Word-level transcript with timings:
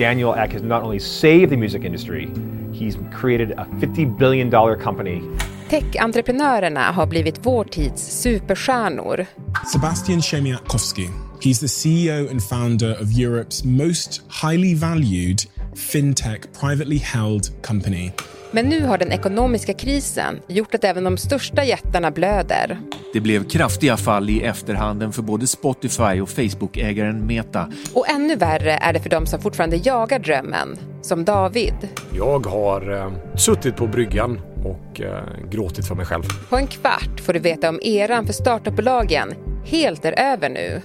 Daniel 0.00 0.34
Ek 0.34 0.52
has 0.52 0.62
not 0.62 0.82
only 0.82 0.98
saved 0.98 1.50
the 1.50 1.56
music 1.56 1.84
industry, 1.84 2.30
he's 2.72 2.96
created 3.20 3.50
a 3.50 3.66
50 3.80 4.06
billion 4.06 4.50
dollar 4.50 4.76
company. 4.76 5.22
Tech-entreprenörerna 5.68 6.80
har 6.80 7.06
blivit 7.06 7.46
vår 7.46 7.64
tids 7.64 8.22
superstjärnor. 8.22 9.26
Sebastian 9.72 10.20
Chemiatkowski. 10.20 11.08
He's 11.40 11.60
the 11.60 11.66
CEO 11.66 12.30
and 12.30 12.42
founder 12.42 12.92
of 13.02 13.08
Europe's 13.18 13.64
most 13.64 14.22
highly 14.42 14.74
valued 14.74 15.38
fintech 15.74 16.60
privately 16.60 16.98
held 16.98 17.62
company. 17.62 18.12
Men 18.50 18.68
nu 18.68 18.84
har 18.84 18.98
den 18.98 19.12
ekonomiska 19.12 19.74
krisen 19.74 20.40
gjort 20.48 20.74
att 20.74 20.84
även 20.84 21.04
de 21.04 21.16
största 21.16 21.64
jättarna 21.64 22.10
blöder. 22.10 22.78
Det 23.12 23.20
blev 23.20 23.48
kraftiga 23.48 23.96
fall 23.96 24.30
i 24.30 24.42
efterhanden 24.42 25.12
för 25.12 25.22
både 25.22 25.46
Spotify 25.46 26.20
och 26.20 26.28
Facebook-ägaren 26.28 27.26
Meta. 27.26 27.72
Och 27.94 28.08
ännu 28.08 28.36
värre 28.36 28.72
är 28.72 28.92
det 28.92 29.00
för 29.00 29.10
de 29.10 29.26
som 29.26 29.40
fortfarande 29.40 29.76
jagar 29.76 30.18
drömmen, 30.18 30.76
som 31.02 31.24
David. 31.24 31.88
Jag 32.16 32.46
har 32.46 32.92
eh, 32.92 33.12
suttit 33.36 33.76
på 33.76 33.86
bryggan 33.86 34.40
och 34.64 35.00
eh, 35.00 35.22
gråtit 35.50 35.88
för 35.88 35.94
mig 35.94 36.06
själv. 36.06 36.22
På 36.48 36.56
en 36.56 36.66
kvart 36.66 37.20
får 37.20 37.32
du 37.32 37.38
veta 37.38 37.68
om 37.68 37.80
eran 37.82 38.26
för 38.26 38.32
startupbolagen 38.32 39.34
helt 39.64 40.04
är 40.04 40.32
över 40.32 40.48
nu. 40.48 40.80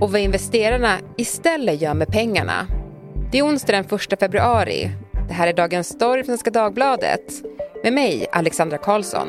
Och 0.00 0.12
vad 0.12 0.20
investerarna 0.20 0.98
istället 1.16 1.80
gör 1.80 1.94
med 1.94 2.08
pengarna. 2.08 2.66
Det 3.32 3.38
är 3.38 3.46
onsdag 3.46 3.72
den 3.72 3.84
1 3.84 4.20
februari. 4.20 4.90
Det 5.28 5.34
här 5.34 5.48
är 5.48 5.52
Dagens 5.52 5.88
Story 5.88 6.22
från 6.22 6.24
Svenska 6.24 6.50
Dagbladet. 6.50 7.32
Med 7.82 7.92
mig, 7.92 8.26
Alexandra 8.32 8.78
Karlsson. 8.78 9.28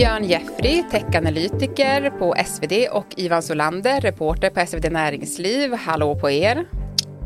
Björn 0.00 0.24
Jeffrey, 0.24 0.84
techanalytiker 0.90 2.10
på 2.10 2.34
SvD 2.46 2.88
och 2.90 3.06
Ivan 3.16 3.42
Solander, 3.42 4.00
reporter 4.00 4.50
på 4.50 4.66
SvD 4.66 4.90
Näringsliv. 4.90 5.72
Hallå 5.72 6.18
på 6.20 6.30
er. 6.30 6.64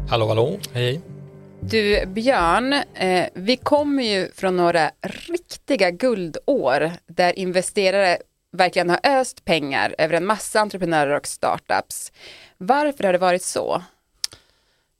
Hallå, 0.09 0.28
hallå. 0.28 0.59
Hej. 0.73 1.00
Du, 1.60 2.06
Björn, 2.06 2.72
eh, 2.94 3.27
vi 3.34 3.56
kommer 3.56 4.03
ju 4.03 4.31
från 4.33 4.56
några 4.56 4.91
riktiga 5.28 5.91
guldår 5.91 6.92
där 7.06 7.39
investerare 7.39 8.19
verkligen 8.53 8.91
har 8.91 9.00
öst 9.05 9.44
pengar 9.44 9.94
över 9.98 10.14
en 10.14 10.27
massa 10.27 10.61
entreprenörer 10.61 11.16
och 11.16 11.27
startups. 11.27 12.12
Varför 12.59 13.05
har 13.05 13.12
det 13.12 13.19
varit 13.19 13.42
så? 13.42 13.83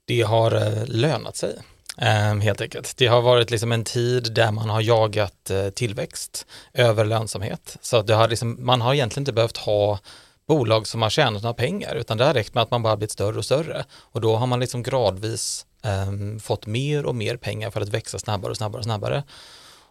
Det 0.05 0.21
har 0.21 0.55
eh, 0.55 0.85
lönat 0.87 1.35
sig. 1.35 1.55
Ehm, 1.97 2.41
helt 2.41 2.61
enkelt. 2.61 2.97
Det 2.97 3.07
har 3.07 3.21
varit 3.21 3.51
liksom 3.51 3.71
en 3.71 3.83
tid 3.83 4.33
där 4.33 4.51
man 4.51 4.69
har 4.69 4.81
jagat 4.81 5.49
eh, 5.49 5.69
tillväxt 5.69 6.45
över 6.73 7.05
lönsamhet. 7.05 7.77
Så 7.81 8.01
det 8.01 8.13
har 8.13 8.27
liksom, 8.27 8.57
man 8.59 8.81
har 8.81 8.93
egentligen 8.93 9.21
inte 9.21 9.33
behövt 9.33 9.57
ha 9.57 9.99
bolag 10.47 10.87
som 10.87 11.01
har 11.01 11.09
tjänat 11.09 11.43
några 11.43 11.53
pengar 11.53 11.95
utan 11.95 12.17
det 12.17 12.25
har 12.25 12.33
räckt 12.33 12.53
med 12.53 12.63
att 12.63 12.71
man 12.71 12.83
bara 12.83 12.97
blivit 12.97 13.11
större 13.11 13.37
och 13.37 13.45
större. 13.45 13.85
Och 13.93 14.21
då 14.21 14.35
har 14.35 14.47
man 14.47 14.59
liksom 14.59 14.83
gradvis 14.83 15.65
um, 16.07 16.39
fått 16.39 16.65
mer 16.65 17.05
och 17.05 17.15
mer 17.15 17.37
pengar 17.37 17.71
för 17.71 17.81
att 17.81 17.89
växa 17.89 18.19
snabbare 18.19 18.51
och 18.51 18.57
snabbare 18.57 18.79
och 18.79 18.85
snabbare. 18.85 19.23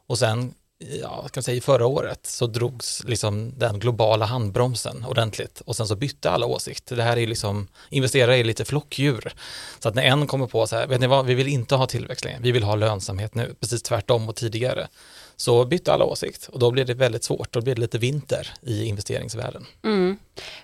Och 0.06 0.18
sen 0.18 0.54
ja, 0.78 1.24
ska 1.28 1.42
säga 1.42 1.60
förra 1.60 1.86
året 1.86 2.26
så 2.26 2.46
drogs 2.46 3.04
liksom 3.04 3.58
den 3.58 3.78
globala 3.78 4.24
handbromsen 4.24 5.04
ordentligt 5.08 5.60
och 5.60 5.76
sen 5.76 5.86
så 5.86 5.96
bytte 5.96 6.30
alla 6.30 6.46
åsikt. 6.46 6.86
Det 6.86 7.02
här 7.02 7.16
är 7.16 7.26
liksom, 7.26 7.68
investerare 7.90 8.38
är 8.38 8.44
lite 8.44 8.64
flockdjur. 8.64 9.32
Så 9.78 9.88
att 9.88 9.94
när 9.94 10.02
en 10.02 10.26
kommer 10.26 10.46
på 10.46 10.66
så 10.66 10.76
här, 10.76 10.86
vet 10.86 11.00
ni 11.00 11.06
vad, 11.06 11.26
vi 11.26 11.34
vill 11.34 11.48
inte 11.48 11.74
ha 11.74 11.86
tillväxt 11.86 12.24
längre, 12.24 12.38
vi 12.42 12.52
vill 12.52 12.62
ha 12.62 12.74
lönsamhet 12.74 13.34
nu, 13.34 13.54
precis 13.60 13.82
tvärtom 13.82 14.22
mot 14.22 14.36
tidigare. 14.36 14.88
Så 15.36 15.64
bytte 15.64 15.92
alla 15.92 16.04
åsikt 16.04 16.48
och 16.48 16.58
då 16.58 16.70
blir 16.70 16.84
det 16.84 16.94
väldigt 16.94 17.24
svårt, 17.24 17.52
då 17.52 17.60
blir 17.60 17.74
det 17.74 17.80
lite 17.80 17.98
vinter 17.98 18.52
i 18.62 18.84
investeringsvärlden. 18.84 19.66
Mm. 19.84 20.18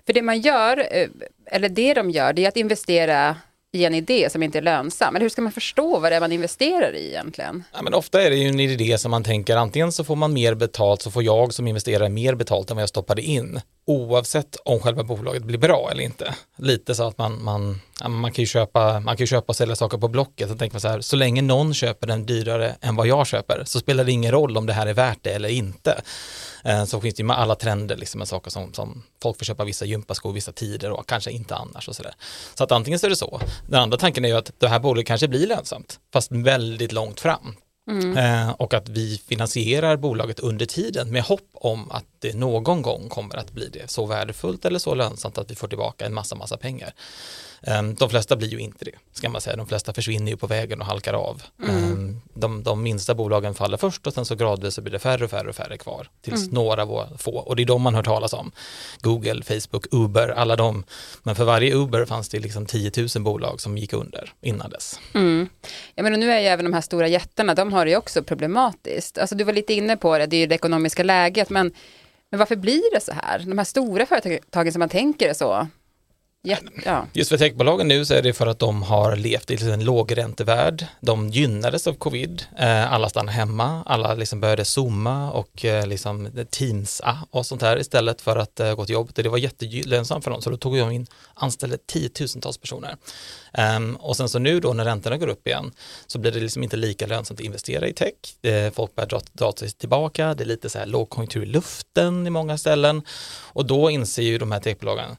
För 0.06 0.12
det 0.12 0.22
man 0.22 0.40
gör, 0.40 0.78
eh, 0.90 1.08
eller 1.46 1.68
det 1.68 1.94
de 1.94 2.10
gör, 2.10 2.32
det 2.32 2.44
är 2.44 2.48
att 2.48 2.56
investera 2.56 3.36
i 3.72 3.84
en 3.84 3.94
idé 3.94 4.30
som 4.30 4.42
inte 4.42 4.58
är 4.58 4.62
lönsam? 4.62 5.16
Eller 5.16 5.24
hur 5.24 5.30
ska 5.30 5.42
man 5.42 5.52
förstå 5.52 5.98
vad 5.98 6.12
det 6.12 6.16
är 6.16 6.20
man 6.20 6.32
investerar 6.32 6.94
i 6.94 7.08
egentligen? 7.08 7.64
Ja, 7.72 7.82
men 7.82 7.94
ofta 7.94 8.22
är 8.22 8.30
det 8.30 8.36
ju 8.36 8.48
en 8.48 8.60
idé 8.60 8.98
som 8.98 9.10
man 9.10 9.24
tänker 9.24 9.56
antingen 9.56 9.92
så 9.92 10.04
får 10.04 10.16
man 10.16 10.32
mer 10.32 10.54
betalt 10.54 11.02
så 11.02 11.10
får 11.10 11.22
jag 11.22 11.54
som 11.54 11.68
investerare 11.68 12.08
mer 12.08 12.34
betalt 12.34 12.70
än 12.70 12.76
vad 12.76 12.82
jag 12.82 12.88
stoppade 12.88 13.22
in 13.22 13.60
oavsett 13.86 14.56
om 14.64 14.80
själva 14.80 15.04
bolaget 15.04 15.42
blir 15.42 15.58
bra 15.58 15.88
eller 15.92 16.02
inte. 16.02 16.34
Lite 16.58 16.94
så 16.94 17.02
att 17.08 17.18
man, 17.18 17.44
man, 17.44 17.80
man 18.08 18.32
kan 18.32 18.42
ju 18.42 18.46
köpa, 18.46 19.00
man 19.00 19.16
kan 19.16 19.26
köpa 19.26 19.46
och 19.46 19.56
sälja 19.56 19.76
saker 19.76 19.98
på 19.98 20.08
Blocket 20.08 20.48
så 20.48 20.54
tänker 20.54 20.74
man 20.74 20.80
så 20.80 20.88
här, 20.88 21.00
så 21.00 21.16
länge 21.16 21.42
någon 21.42 21.74
köper 21.74 22.06
den 22.06 22.26
dyrare 22.26 22.76
än 22.80 22.96
vad 22.96 23.06
jag 23.06 23.26
köper 23.26 23.62
så 23.64 23.78
spelar 23.80 24.04
det 24.04 24.12
ingen 24.12 24.32
roll 24.32 24.56
om 24.56 24.66
det 24.66 24.72
här 24.72 24.86
är 24.86 24.94
värt 24.94 25.18
det 25.22 25.30
eller 25.30 25.48
inte. 25.48 26.02
Eh, 26.64 26.84
så 26.84 27.00
finns 27.00 27.14
det 27.14 27.20
ju 27.20 27.26
med 27.26 27.38
alla 27.38 27.54
trender, 27.54 27.96
liksom 27.96 28.18
med 28.18 28.28
saker 28.28 28.50
som, 28.50 28.72
som 28.72 29.02
folk 29.22 29.38
får 29.38 29.44
köpa 29.44 29.64
vissa 29.64 29.84
gympaskor 29.84 30.32
vissa 30.32 30.52
tider 30.52 30.90
och 30.90 31.08
kanske 31.08 31.30
inte 31.30 31.54
annars 31.54 31.88
och 31.88 31.96
sådär. 31.96 32.14
Så 32.54 32.64
att 32.64 32.72
antingen 32.72 32.98
så 32.98 33.06
är 33.06 33.10
det 33.10 33.16
så. 33.16 33.40
Den 33.68 33.80
andra 33.80 33.98
tanken 33.98 34.24
är 34.24 34.28
ju 34.28 34.36
att 34.36 34.52
det 34.58 34.68
här 34.68 34.78
bolaget 34.78 35.06
kanske 35.06 35.28
blir 35.28 35.46
lönsamt, 35.46 36.00
fast 36.12 36.32
väldigt 36.32 36.92
långt 36.92 37.20
fram. 37.20 37.56
Mm. 37.90 38.16
Eh, 38.16 38.50
och 38.50 38.74
att 38.74 38.88
vi 38.88 39.20
finansierar 39.28 39.96
bolaget 39.96 40.40
under 40.40 40.66
tiden 40.66 41.12
med 41.12 41.22
hopp 41.22 41.48
om 41.54 41.90
att 41.90 42.04
det 42.20 42.34
någon 42.34 42.82
gång 42.82 43.08
kommer 43.08 43.36
att 43.36 43.52
bli 43.52 43.68
det 43.68 43.90
så 43.90 44.06
värdefullt 44.06 44.64
eller 44.64 44.78
så 44.78 44.94
lönsamt 44.94 45.38
att 45.38 45.50
vi 45.50 45.54
får 45.54 45.68
tillbaka 45.68 46.06
en 46.06 46.14
massa, 46.14 46.34
massa 46.34 46.56
pengar. 46.56 46.94
Ehm, 47.62 47.94
de 47.94 48.10
flesta 48.10 48.36
blir 48.36 48.48
ju 48.48 48.58
inte 48.58 48.84
det, 48.84 48.94
ska 49.12 49.28
man 49.28 49.40
säga. 49.40 49.56
De 49.56 49.66
flesta 49.66 49.92
försvinner 49.92 50.30
ju 50.30 50.36
på 50.36 50.46
vägen 50.46 50.80
och 50.80 50.86
halkar 50.86 51.14
av. 51.14 51.42
Mm. 51.62 51.76
Ehm, 51.76 52.20
de, 52.34 52.62
de 52.62 52.82
minsta 52.82 53.14
bolagen 53.14 53.54
faller 53.54 53.76
först 53.76 54.06
och 54.06 54.12
sen 54.12 54.24
så 54.24 54.34
gradvis 54.34 54.74
så 54.74 54.82
blir 54.82 54.92
det 54.92 54.98
färre 54.98 55.24
och 55.24 55.30
färre 55.30 55.48
och 55.48 55.54
färre 55.54 55.78
kvar. 55.78 56.08
Tills 56.22 56.42
mm. 56.42 56.54
några 56.54 56.86
få, 57.18 57.30
och 57.30 57.56
det 57.56 57.62
är 57.62 57.66
de 57.66 57.82
man 57.82 57.94
hör 57.94 58.02
talas 58.02 58.32
om. 58.32 58.52
Google, 59.00 59.42
Facebook, 59.42 59.86
Uber, 59.90 60.28
alla 60.28 60.56
de. 60.56 60.84
Men 61.22 61.36
för 61.36 61.44
varje 61.44 61.74
Uber 61.74 62.04
fanns 62.04 62.28
det 62.28 62.38
liksom 62.38 62.66
10 62.66 62.92
000 62.96 63.24
bolag 63.24 63.60
som 63.60 63.78
gick 63.78 63.92
under 63.92 64.32
innan 64.40 64.70
dess. 64.70 65.00
Mm. 65.14 65.48
Ja, 65.94 66.02
men 66.02 66.20
nu 66.20 66.32
är 66.32 66.40
ju 66.40 66.46
även 66.46 66.64
de 66.64 66.72
här 66.72 66.80
stora 66.80 67.08
jättarna, 67.08 67.54
de 67.54 67.72
har 67.72 67.84
det 67.84 67.90
ju 67.90 67.96
också 67.96 68.22
problematiskt. 68.22 69.18
Alltså 69.18 69.34
du 69.34 69.44
var 69.44 69.52
lite 69.52 69.74
inne 69.74 69.96
på 69.96 70.18
det, 70.18 70.26
det 70.26 70.36
är 70.36 70.40
ju 70.40 70.46
det 70.46 70.54
ekonomiska 70.54 71.02
läget, 71.02 71.50
men 71.50 71.72
men 72.30 72.38
varför 72.38 72.56
blir 72.56 72.94
det 72.94 73.00
så 73.00 73.12
här? 73.12 73.38
De 73.38 73.58
här 73.58 73.64
stora 73.64 74.06
företagen 74.06 74.72
som 74.72 74.80
man 74.80 74.88
tänker 74.88 75.28
är 75.28 75.34
så 75.34 75.66
Ja. 76.42 77.06
Just 77.12 77.30
för 77.30 77.38
techbolagen 77.38 77.88
nu 77.88 78.04
så 78.04 78.14
är 78.14 78.22
det 78.22 78.32
för 78.32 78.46
att 78.46 78.58
de 78.58 78.82
har 78.82 79.16
levt 79.16 79.50
i 79.50 79.52
liksom 79.52 79.70
en 79.70 79.84
lågräntevärld. 79.84 80.86
De 81.00 81.28
gynnades 81.28 81.86
av 81.86 81.94
covid. 81.94 82.42
Eh, 82.58 82.92
alla 82.92 83.08
stannade 83.08 83.32
hemma, 83.32 83.82
alla 83.86 84.14
liksom 84.14 84.40
började 84.40 84.64
zooma 84.64 85.30
och 85.30 85.64
eh, 85.64 85.86
liksom 85.86 86.44
teamsa 86.50 87.18
och 87.30 87.46
sånt 87.46 87.62
här 87.62 87.78
istället 87.78 88.20
för 88.20 88.36
att 88.36 88.60
eh, 88.60 88.74
gå 88.74 88.84
till 88.84 88.92
jobbet. 88.92 89.16
Det 89.16 89.28
var 89.28 89.38
jättelönsamt 89.38 90.24
för 90.24 90.30
dem 90.30 90.42
så 90.42 90.50
då 90.50 90.56
tog 90.56 90.76
de 90.76 90.90
in, 90.90 91.06
anställde 91.34 91.78
tiotusentals 91.78 92.58
personer. 92.58 92.96
Ehm, 93.52 93.96
och 93.96 94.16
sen 94.16 94.28
så 94.28 94.38
nu 94.38 94.60
då 94.60 94.72
när 94.72 94.84
räntorna 94.84 95.16
går 95.16 95.28
upp 95.28 95.46
igen 95.46 95.72
så 96.06 96.18
blir 96.18 96.32
det 96.32 96.40
liksom 96.40 96.62
inte 96.62 96.76
lika 96.76 97.06
lönsamt 97.06 97.40
att 97.40 97.46
investera 97.46 97.88
i 97.88 97.92
tech. 97.92 98.14
folk 98.72 98.94
börjar 98.94 99.08
dra, 99.08 99.20
dra 99.32 99.52
sig 99.52 99.70
tillbaka, 99.70 100.34
det 100.34 100.44
är 100.44 100.46
lite 100.46 100.70
så 100.70 100.78
här 100.78 100.86
lågkonjunktur 100.86 101.42
i 101.42 101.46
luften 101.46 102.26
i 102.26 102.30
många 102.30 102.58
ställen 102.58 103.02
och 103.52 103.66
då 103.66 103.90
inser 103.90 104.22
ju 104.22 104.38
de 104.38 104.52
här 104.52 104.60
techbolagen 104.60 105.16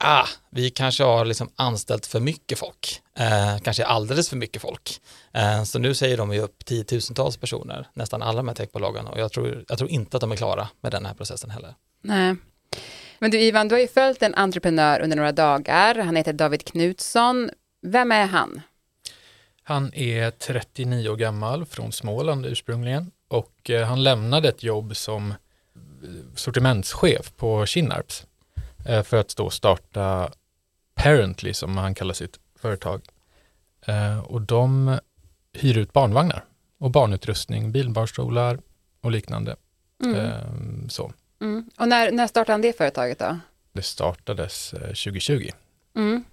ah, 0.00 0.26
vi 0.50 0.70
kanske 0.70 1.04
har 1.04 1.24
liksom 1.24 1.50
anställt 1.56 2.06
för 2.06 2.20
mycket 2.20 2.58
folk, 2.58 3.02
eh, 3.18 3.58
kanske 3.62 3.84
alldeles 3.84 4.28
för 4.28 4.36
mycket 4.36 4.62
folk. 4.62 5.00
Eh, 5.32 5.62
så 5.62 5.78
nu 5.78 5.94
säger 5.94 6.16
de 6.16 6.32
ju 6.32 6.40
upp 6.40 6.64
tiotusentals 6.64 7.36
personer, 7.36 7.88
nästan 7.94 8.22
alla 8.22 8.42
med 8.42 8.56
techbolagen 8.56 9.06
och 9.06 9.20
jag 9.20 9.32
tror, 9.32 9.64
jag 9.68 9.78
tror 9.78 9.90
inte 9.90 10.16
att 10.16 10.20
de 10.20 10.32
är 10.32 10.36
klara 10.36 10.68
med 10.80 10.92
den 10.92 11.06
här 11.06 11.14
processen 11.14 11.50
heller. 11.50 11.74
Nej. 12.02 12.36
Men 13.18 13.30
du 13.30 13.40
Ivan, 13.40 13.68
du 13.68 13.74
har 13.74 13.80
ju 13.80 13.88
följt 13.88 14.22
en 14.22 14.34
entreprenör 14.34 15.00
under 15.00 15.16
några 15.16 15.32
dagar, 15.32 15.94
han 15.94 16.16
heter 16.16 16.32
David 16.32 16.64
Knutsson. 16.64 17.50
Vem 17.86 18.12
är 18.12 18.26
han? 18.26 18.60
Han 19.62 19.94
är 19.94 20.30
39 20.30 21.08
år 21.08 21.16
gammal, 21.16 21.64
från 21.66 21.92
Småland 21.92 22.46
ursprungligen 22.46 23.10
och 23.28 23.70
eh, 23.70 23.86
han 23.86 24.02
lämnade 24.02 24.48
ett 24.48 24.62
jobb 24.62 24.96
som 24.96 25.34
sortimentschef 26.36 27.32
på 27.36 27.66
Kinnarps 27.66 28.22
Eh, 28.22 28.29
för 29.04 29.16
att 29.16 29.36
då 29.36 29.50
starta 29.50 30.30
Parently 30.94 31.54
som 31.54 31.76
han 31.76 31.94
kallar 31.94 32.14
sitt 32.14 32.38
företag. 32.58 33.02
Eh, 33.86 34.18
och 34.18 34.40
de 34.40 34.98
hyr 35.52 35.78
ut 35.78 35.92
barnvagnar 35.92 36.44
och 36.78 36.90
barnutrustning, 36.90 37.72
bilbarnstolar 37.72 38.58
och 39.00 39.10
liknande. 39.10 39.56
Mm. 40.04 40.16
Eh, 40.16 40.88
så. 40.88 41.12
Mm. 41.40 41.70
Och 41.78 41.88
när, 41.88 42.12
när 42.12 42.26
startade 42.26 42.52
han 42.52 42.60
det 42.60 42.76
företaget 42.76 43.18
då? 43.18 43.38
Det 43.72 43.82
startades 43.82 44.70
2020. 44.70 45.50
Mm. 45.96 46.24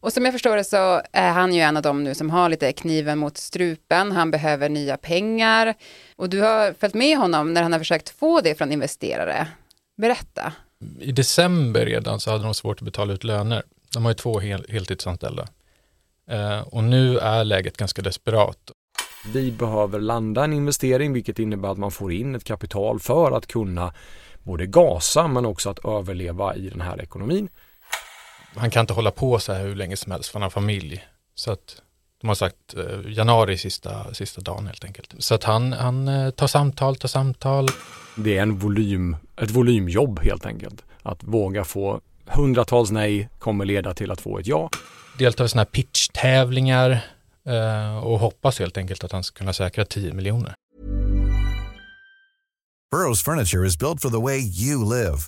Och 0.00 0.12
som 0.12 0.24
jag 0.24 0.34
förstår 0.34 0.56
det 0.56 0.64
så 0.64 1.02
är 1.12 1.32
han 1.32 1.54
ju 1.54 1.60
en 1.60 1.76
av 1.76 1.82
dem 1.82 2.04
nu 2.04 2.14
som 2.14 2.30
har 2.30 2.48
lite 2.48 2.72
kniven 2.72 3.18
mot 3.18 3.36
strupen. 3.36 4.12
Han 4.12 4.30
behöver 4.30 4.68
nya 4.68 4.96
pengar. 4.96 5.74
Och 6.16 6.28
du 6.28 6.40
har 6.40 6.72
följt 6.72 6.94
med 6.94 7.18
honom 7.18 7.54
när 7.54 7.62
han 7.62 7.72
har 7.72 7.78
försökt 7.78 8.08
få 8.08 8.40
det 8.40 8.54
från 8.54 8.72
investerare. 8.72 9.48
Berätta 9.96 10.52
i 11.00 11.12
december 11.12 11.86
redan 11.86 12.20
så 12.20 12.30
hade 12.30 12.44
de 12.44 12.54
svårt 12.54 12.78
att 12.78 12.84
betala 12.84 13.12
ut 13.12 13.24
löner. 13.24 13.62
De 13.94 14.04
har 14.04 14.10
ju 14.10 14.14
två 14.14 14.40
hel, 14.40 14.66
heltidsanställda. 14.68 15.48
Eh, 16.30 16.60
och 16.60 16.84
nu 16.84 17.18
är 17.18 17.44
läget 17.44 17.76
ganska 17.76 18.02
desperat. 18.02 18.70
Vi 19.32 19.52
behöver 19.52 20.00
landa 20.00 20.44
en 20.44 20.52
investering 20.52 21.12
vilket 21.12 21.38
innebär 21.38 21.68
att 21.68 21.78
man 21.78 21.90
får 21.90 22.12
in 22.12 22.34
ett 22.34 22.44
kapital 22.44 23.00
för 23.00 23.32
att 23.32 23.46
kunna 23.46 23.94
både 24.42 24.66
gasa 24.66 25.28
men 25.28 25.46
också 25.46 25.70
att 25.70 25.84
överleva 25.84 26.54
i 26.54 26.68
den 26.68 26.80
här 26.80 27.02
ekonomin. 27.02 27.48
han 28.54 28.70
kan 28.70 28.80
inte 28.80 28.92
hålla 28.92 29.10
på 29.10 29.38
så 29.38 29.52
här 29.52 29.64
hur 29.64 29.74
länge 29.74 29.96
som 29.96 30.12
helst 30.12 30.28
för 30.28 30.38
han 30.38 30.42
har 30.42 30.50
familj. 30.50 31.04
Så 31.34 31.52
att 31.52 31.82
de 32.20 32.28
har 32.28 32.34
sagt 32.34 32.74
eh, 32.76 33.12
januari 33.12 33.58
sista, 33.58 34.14
sista 34.14 34.40
dagen 34.40 34.66
helt 34.66 34.84
enkelt. 34.84 35.14
Så 35.18 35.34
att 35.34 35.44
han, 35.44 35.72
han 35.72 36.08
eh, 36.08 36.30
tar 36.30 36.46
samtal, 36.46 36.96
tar 36.96 37.08
samtal. 37.08 37.68
Det 38.16 38.38
är 38.38 38.42
en 38.42 38.58
volym, 38.58 39.16
ett 39.36 39.50
volymjobb 39.50 40.20
helt 40.20 40.46
enkelt. 40.46 40.84
Att 41.02 41.24
våga 41.24 41.64
få 41.64 42.00
hundratals 42.26 42.90
nej 42.90 43.28
kommer 43.38 43.64
leda 43.64 43.94
till 43.94 44.10
att 44.10 44.20
få 44.20 44.38
ett 44.38 44.46
ja. 44.46 44.70
Deltar 45.18 45.44
i 45.44 45.48
sådana 45.48 45.60
här 45.60 45.72
pitchtävlingar 45.72 46.90
eh, 47.46 47.98
och 47.98 48.18
hoppas 48.18 48.58
helt 48.58 48.76
enkelt 48.76 49.04
att 49.04 49.12
han 49.12 49.24
ska 49.24 49.38
kunna 49.38 49.52
säkra 49.52 49.84
10 49.84 50.12
miljoner. 50.12 50.54
Burrow's 52.94 53.24
furniture 53.24 53.66
is 53.66 53.76
built 53.76 54.00
for 54.00 54.10
the 54.10 54.20
way 54.20 54.38
you 54.38 54.84
live. 54.84 55.18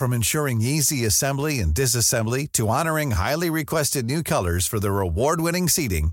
From 0.00 0.12
ensuring 0.12 0.62
easy 0.62 1.06
assembly 1.06 1.60
and 1.60 1.74
disassembly 1.74 2.46
to 2.52 2.68
honoring 2.68 3.10
highly 3.10 3.50
requested 3.50 4.04
new 4.04 4.22
colors 4.22 4.68
for 4.68 4.78
their 4.80 5.00
award-winning 5.00 5.68
seating, 5.68 6.12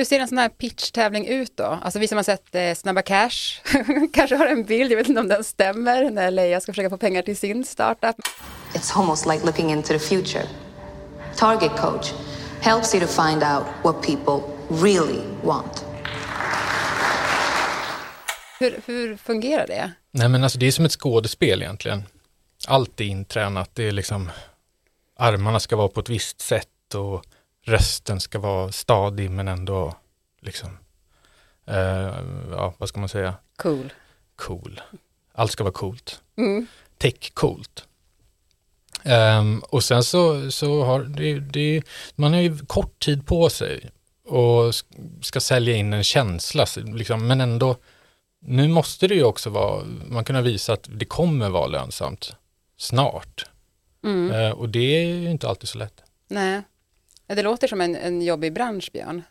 Hur 0.00 0.04
ser 0.04 0.20
en 0.20 0.28
sån 0.28 0.38
här 0.38 0.48
pitchtävling 0.48 1.26
ut 1.26 1.56
då? 1.56 1.78
Alltså 1.82 1.98
vi 1.98 2.08
som 2.08 2.16
har 2.16 2.22
sett 2.22 2.54
eh, 2.54 2.74
Snabba 2.74 3.02
Cash 3.02 3.60
kanske 4.12 4.36
har 4.36 4.46
en 4.46 4.64
bild, 4.64 4.92
jag 4.92 4.96
vet 4.96 5.08
inte 5.08 5.20
om 5.20 5.28
den 5.28 5.44
stämmer, 5.44 6.10
när 6.10 6.30
Leia 6.30 6.60
ska 6.60 6.72
försöka 6.72 6.90
få 6.90 6.96
pengar 6.96 7.22
till 7.22 7.36
sin 7.36 7.64
startup. 7.64 8.16
It's 8.74 8.98
almost 8.98 9.26
like 9.26 9.46
looking 9.46 9.70
into 9.70 9.88
the 9.88 9.98
future. 9.98 10.44
Target 11.36 11.70
Coach 11.70 12.12
helps 12.60 12.94
you 12.94 13.06
to 13.06 13.12
find 13.22 13.42
out 13.42 13.64
what 13.82 14.02
people 14.02 14.40
really 14.68 15.20
want. 15.44 15.84
Hur, 18.60 18.80
hur 18.86 19.16
fungerar 19.16 19.66
det? 19.66 19.92
Nej 20.10 20.28
men 20.28 20.44
alltså 20.44 20.58
det 20.58 20.66
är 20.66 20.72
som 20.72 20.84
ett 20.84 20.92
skådespel 20.92 21.62
egentligen. 21.62 22.02
Allt 22.68 23.00
är 23.00 23.04
intränat, 23.04 23.70
det 23.74 23.88
är 23.88 23.92
liksom 23.92 24.30
armarna 25.18 25.60
ska 25.60 25.76
vara 25.76 25.88
på 25.88 26.00
ett 26.00 26.08
visst 26.08 26.40
sätt 26.40 26.94
och 26.94 27.24
rösten 27.62 28.20
ska 28.20 28.38
vara 28.38 28.72
stadig 28.72 29.30
men 29.30 29.48
ändå 29.48 29.94
liksom, 30.40 30.78
eh, 31.66 32.16
ja 32.50 32.74
vad 32.78 32.88
ska 32.88 33.00
man 33.00 33.08
säga, 33.08 33.34
Cool. 33.56 33.92
cool. 34.36 34.80
Allt 35.32 35.52
ska 35.52 35.64
vara 35.64 35.72
coolt. 35.74 36.22
Mm. 36.36 36.66
Tech 36.98 37.34
coolt. 37.34 37.86
Ehm, 39.04 39.62
och 39.68 39.84
sen 39.84 40.04
så, 40.04 40.50
så 40.50 40.84
har 40.84 41.00
det, 41.00 41.40
det, 41.40 41.82
man 42.16 42.32
har 42.32 42.40
ju 42.40 42.58
kort 42.58 42.98
tid 43.04 43.26
på 43.26 43.50
sig 43.50 43.90
och 44.26 44.74
ska 45.22 45.40
sälja 45.40 45.76
in 45.76 45.92
en 45.92 46.04
känsla, 46.04 46.66
liksom, 46.76 47.26
men 47.26 47.40
ändå, 47.40 47.76
nu 48.40 48.68
måste 48.68 49.08
det 49.08 49.14
ju 49.14 49.24
också 49.24 49.50
vara, 49.50 49.84
man 50.08 50.24
kunna 50.24 50.40
visa 50.42 50.72
att 50.72 50.88
det 50.88 51.04
kommer 51.04 51.48
vara 51.50 51.66
lönsamt 51.66 52.36
snart. 52.76 53.46
Mm. 54.04 54.30
Eh, 54.30 54.50
och 54.50 54.68
det 54.68 54.96
är 54.96 55.04
ju 55.04 55.30
inte 55.30 55.48
alltid 55.48 55.68
så 55.68 55.78
lätt. 55.78 56.02
Nej. 56.28 56.62
Ja, 57.30 57.36
Det 57.36 57.42
låter 57.42 57.68
som 57.68 57.80
en, 57.80 57.96
en 57.96 58.22
jobbig 58.22 58.52
bransch, 58.52 58.90
Björn. 58.92 59.22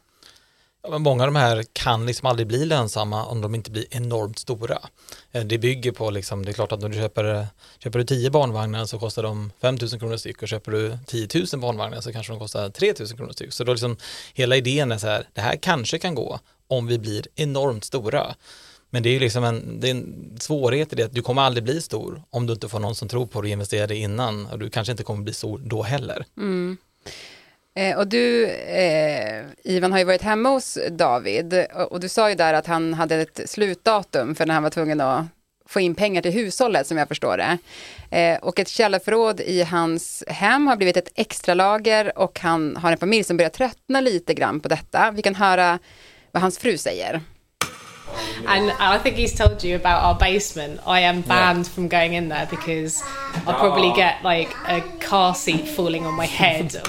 Ja, 0.83 0.89
men 0.89 1.01
många 1.01 1.23
av 1.23 1.27
de 1.33 1.35
här 1.39 1.63
kan 1.73 2.05
liksom 2.05 2.25
aldrig 2.25 2.47
bli 2.47 2.65
lönsamma 2.65 3.25
om 3.25 3.41
de 3.41 3.55
inte 3.55 3.71
blir 3.71 3.85
enormt 3.91 4.39
stora. 4.39 4.77
Eh, 5.31 5.43
Det 5.43 5.57
bygger 5.57 5.91
på, 5.91 6.09
liksom, 6.09 6.45
det 6.45 6.51
är 6.51 6.53
klart 6.53 6.71
att 6.71 6.83
om 6.83 6.91
du 6.91 6.97
köper, 6.97 7.47
köper 7.79 7.99
du 7.99 8.05
10 8.05 8.29
barnvagnar 8.29 8.85
så 8.85 8.99
kostar 8.99 9.23
de 9.23 9.51
5 9.61 9.77
000 9.81 9.99
kronor 9.99 10.17
styck 10.17 10.41
och 10.41 10.47
köper 10.47 10.71
du 10.71 10.97
10 11.05 11.27
000 11.53 11.61
barnvagnar 11.61 12.01
så 12.01 12.11
kanske 12.11 12.33
de 12.33 12.39
kostar 12.39 12.69
3 12.69 12.93
000 12.99 13.07
kronor 13.07 13.31
styck. 13.31 13.53
Så 13.53 13.63
då 13.63 13.71
liksom, 13.73 13.97
hela 14.33 14.55
idén 14.55 14.91
är 14.91 14.97
så 14.97 15.07
här, 15.07 15.27
det 15.33 15.41
här 15.41 15.55
kanske 15.55 15.99
kan 15.99 16.15
gå 16.15 16.39
om 16.67 16.87
vi 16.87 16.99
blir 16.99 17.27
enormt 17.35 17.83
stora. 17.83 18.35
Men 18.89 19.03
det 19.03 19.09
är 19.09 19.13
ju 19.13 19.19
liksom 19.19 19.43
en, 19.43 19.79
det 19.79 19.87
är 19.87 19.91
en 19.91 20.37
svårighet 20.39 20.93
i 20.93 20.95
det 20.95 21.03
att 21.03 21.13
du 21.13 21.21
kommer 21.21 21.41
aldrig 21.41 21.63
bli 21.63 21.81
stor 21.81 22.23
om 22.29 22.45
du 22.47 22.53
inte 22.53 22.69
får 22.69 22.79
någon 22.79 22.95
som 22.95 23.07
tror 23.07 23.25
på 23.25 23.41
dig 23.41 23.49
och 23.49 23.53
investerar 23.53 23.91
innan 23.91 24.45
och 24.45 24.59
du 24.59 24.69
kanske 24.69 24.91
inte 24.91 25.03
kommer 25.03 25.23
bli 25.23 25.33
stor 25.33 25.57
då 25.63 25.83
heller. 25.83 26.25
Eh, 27.79 27.97
och 27.97 28.07
du, 28.07 28.45
eh, 28.47 29.43
Ivan, 29.63 29.91
har 29.91 29.99
ju 29.99 30.05
varit 30.05 30.21
hemma 30.21 30.49
hos 30.49 30.77
David 30.91 31.65
och, 31.73 31.91
och 31.91 31.99
du 31.99 32.09
sa 32.09 32.29
ju 32.29 32.35
där 32.35 32.53
att 32.53 32.67
han 32.67 32.93
hade 32.93 33.15
ett 33.15 33.41
slutdatum 33.45 34.35
för 34.35 34.45
när 34.45 34.53
han 34.53 34.63
var 34.63 34.69
tvungen 34.69 35.01
att 35.01 35.25
få 35.67 35.79
in 35.79 35.95
pengar 35.95 36.21
till 36.21 36.31
hushållet 36.31 36.87
som 36.87 36.97
jag 36.97 37.07
förstår 37.07 37.37
det. 37.37 37.57
Eh, 38.17 38.37
och 38.37 38.59
ett 38.59 38.67
källarförråd 38.67 39.39
i 39.39 39.63
hans 39.63 40.23
hem 40.27 40.67
har 40.67 40.75
blivit 40.75 40.97
ett 40.97 41.11
extra 41.15 41.53
lager 41.53 42.17
och 42.17 42.39
han 42.39 42.75
har 42.75 42.91
en 42.91 42.97
familj 42.97 43.23
som 43.23 43.37
börjar 43.37 43.49
tröttna 43.49 44.01
lite 44.01 44.33
grann 44.33 44.59
på 44.59 44.67
detta. 44.67 45.11
Vi 45.11 45.21
kan 45.21 45.35
höra 45.35 45.79
vad 46.31 46.41
hans 46.41 46.59
fru 46.59 46.77
säger. 46.77 47.21
And 48.47 48.69
I 48.69 48.99
think 49.03 49.17
he's 49.17 49.37
told 49.37 49.65
you 49.65 49.75
about 49.75 50.03
our 50.03 50.33
basement. 50.33 50.79
I 50.87 51.05
am 51.05 51.21
banned 51.21 51.67
from 51.67 51.89
going 51.89 52.15
in 52.15 52.29
there 52.29 52.47
because 52.49 53.03
I'll 53.45 53.59
probably 53.59 53.93
get 53.95 54.13
like 54.23 54.49
a 54.67 54.81
car 55.09 55.33
seat 55.33 55.67
falling 55.75 56.05
on 56.05 56.15
my 56.15 56.25
head. 56.25 56.81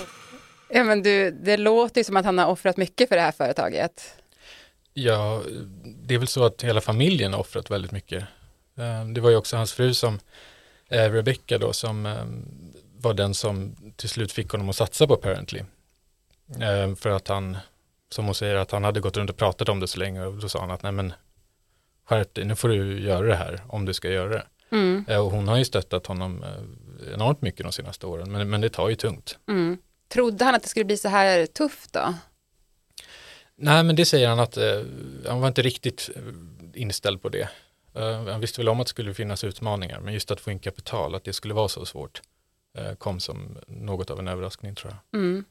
Ja, 0.72 0.84
men 0.84 1.02
du, 1.02 1.30
det 1.30 1.56
låter 1.56 2.00
ju 2.00 2.04
som 2.04 2.16
att 2.16 2.24
han 2.24 2.38
har 2.38 2.46
offrat 2.46 2.76
mycket 2.76 3.08
för 3.08 3.16
det 3.16 3.22
här 3.22 3.32
företaget. 3.32 4.14
Ja, 4.94 5.42
det 5.84 6.14
är 6.14 6.18
väl 6.18 6.28
så 6.28 6.44
att 6.44 6.62
hela 6.62 6.80
familjen 6.80 7.32
har 7.32 7.40
offrat 7.40 7.70
väldigt 7.70 7.92
mycket. 7.92 8.24
Eh, 8.76 9.04
Det 9.14 9.20
var 9.20 9.30
ju 9.30 9.36
också 9.36 9.56
hans 9.56 9.72
fru 9.72 9.94
som, 9.94 10.18
eh, 10.88 11.10
Rebecca 11.12 11.58
då, 11.58 11.72
som 11.72 12.06
eh, 12.06 12.24
var 12.98 13.14
den 13.14 13.34
som 13.34 13.76
till 13.96 14.08
slut 14.08 14.32
fick 14.32 14.50
honom 14.50 14.68
att 14.68 14.76
satsa 14.76 15.06
på 15.06 15.14
Apparently. 15.14 15.60
För 16.96 17.08
att 17.10 17.28
han, 17.28 17.56
som 18.10 18.24
hon 18.24 18.34
säger, 18.34 18.54
att 18.56 18.70
han 18.70 18.84
hade 18.84 19.00
gått 19.00 19.16
runt 19.16 19.30
och 19.30 19.36
pratat 19.36 19.68
om 19.68 19.80
det 19.80 19.88
så 19.88 19.98
länge 19.98 20.24
och 20.26 20.34
då 20.34 20.48
sa 20.48 20.60
han 20.60 20.70
att 20.70 20.82
nej 20.82 20.92
men 20.92 21.12
skärp 22.04 22.34
dig, 22.34 22.44
nu 22.44 22.56
får 22.56 22.68
du 22.68 23.00
göra 23.00 23.26
det 23.26 23.34
här 23.34 23.60
om 23.68 23.84
du 23.84 23.92
ska 23.94 24.10
göra 24.10 24.28
det. 24.28 24.42
Mm, 24.72 25.04
Och 25.08 25.30
hon 25.30 25.48
har 25.48 25.56
ju 25.58 25.64
stöttat 25.64 26.06
honom 26.06 26.44
enormt 27.14 27.42
mycket 27.42 27.62
de 27.66 27.72
senaste 27.72 28.06
åren, 28.06 28.32
men, 28.32 28.50
men 28.50 28.60
det 28.60 28.68
tar 28.68 28.88
ju 28.88 28.94
tungt. 28.94 29.38
mm. 29.48 29.78
Trodde 30.12 30.44
han 30.44 30.54
att 30.54 30.62
det 30.62 30.68
skulle 30.68 30.84
bli 30.84 30.96
så 30.96 31.08
här 31.08 31.46
tufft 31.46 31.92
då? 31.92 32.14
Nej, 33.56 33.84
men 33.84 33.96
det 33.96 34.04
säger 34.04 34.28
han 34.28 34.40
att 34.40 34.56
eh, 34.56 34.82
han 35.26 35.40
var 35.40 35.48
inte 35.48 35.62
riktigt 35.62 36.10
eh, 36.16 36.22
inställd 36.74 37.22
på 37.22 37.28
det. 37.28 37.48
Eh, 37.94 38.24
han 38.24 38.40
visste 38.40 38.60
väl 38.60 38.68
om 38.68 38.80
att 38.80 38.86
det 38.86 38.90
skulle 38.90 39.14
finnas 39.14 39.44
utmaningar, 39.44 40.00
men 40.00 40.14
just 40.14 40.30
att 40.30 40.40
få 40.40 40.50
in 40.50 40.58
kapital, 40.58 41.14
att 41.14 41.24
det 41.24 41.32
skulle 41.32 41.54
vara 41.54 41.68
så 41.68 41.86
svårt, 41.86 42.22
eh, 42.78 42.94
kom 42.94 43.20
som 43.20 43.58
något 43.66 44.10
av 44.10 44.18
en 44.18 44.28
överraskning 44.28 44.74
tror 44.74 44.92
jag. 44.92 45.20
Mm. 45.20 45.44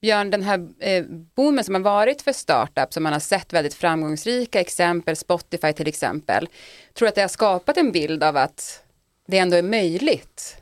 Björn, 0.00 0.30
den 0.30 0.42
här 0.42 0.68
eh, 0.78 1.04
boomen 1.34 1.64
som 1.64 1.74
har 1.74 1.82
varit 1.82 2.22
för 2.22 2.32
startup, 2.32 2.92
som 2.92 3.02
man 3.02 3.12
har 3.12 3.20
sett 3.20 3.52
väldigt 3.52 3.74
framgångsrika 3.74 4.60
exempel, 4.60 5.16
Spotify 5.16 5.72
till 5.72 5.88
exempel, 5.88 6.48
tror 6.94 7.08
att 7.08 7.14
det 7.14 7.20
har 7.20 7.28
skapat 7.28 7.76
en 7.76 7.92
bild 7.92 8.22
av 8.22 8.36
att 8.36 8.82
det 9.26 9.38
ändå 9.38 9.56
är 9.56 9.62
möjligt? 9.62 10.56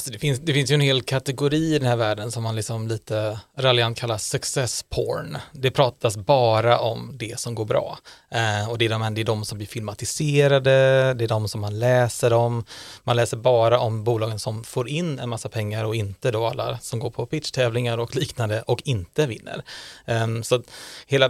Alltså 0.00 0.12
det, 0.12 0.18
finns, 0.18 0.40
det 0.40 0.52
finns 0.52 0.70
ju 0.70 0.74
en 0.74 0.80
hel 0.80 1.02
kategori 1.02 1.74
i 1.74 1.78
den 1.78 1.88
här 1.88 1.96
världen 1.96 2.32
som 2.32 2.42
man 2.42 2.56
liksom 2.56 2.88
lite 2.88 3.40
raljant 3.56 3.98
kallar 3.98 4.18
success 4.18 4.84
porn. 4.88 5.38
Det 5.52 5.70
pratas 5.70 6.16
bara 6.16 6.78
om 6.78 7.10
det 7.18 7.40
som 7.40 7.54
går 7.54 7.64
bra. 7.64 7.98
Eh, 8.30 8.70
och 8.70 8.78
det 8.78 8.84
är, 8.84 8.88
de, 8.88 9.14
det 9.14 9.20
är 9.20 9.24
de 9.24 9.44
som 9.44 9.58
blir 9.58 9.66
filmatiserade, 9.66 10.70
det 11.14 11.24
är 11.24 11.28
de 11.28 11.48
som 11.48 11.60
man 11.60 11.78
läser 11.78 12.32
om. 12.32 12.64
Man 13.04 13.16
läser 13.16 13.36
bara 13.36 13.80
om 13.80 14.04
bolagen 14.04 14.38
som 14.38 14.64
får 14.64 14.88
in 14.88 15.18
en 15.18 15.28
massa 15.28 15.48
pengar 15.48 15.84
och 15.84 15.94
inte 15.94 16.30
då 16.30 16.46
alla 16.46 16.78
som 16.78 16.98
går 16.98 17.10
på 17.10 17.26
pitchtävlingar 17.26 17.98
och 17.98 18.16
liknande 18.16 18.62
och 18.62 18.82
inte 18.84 19.26
vinner. 19.26 19.62
Eh, 20.04 20.40
så 20.42 20.62
hela 21.06 21.28